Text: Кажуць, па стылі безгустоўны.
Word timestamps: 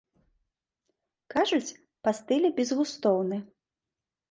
Кажуць, 1.35 1.75
па 2.07 2.15
стылі 2.21 2.53
безгустоўны. 2.59 3.37